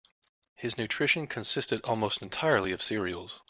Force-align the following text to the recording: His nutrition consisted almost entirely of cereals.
His 0.55 0.79
nutrition 0.79 1.27
consisted 1.27 1.81
almost 1.81 2.23
entirely 2.23 2.71
of 2.71 2.81
cereals. 2.81 3.39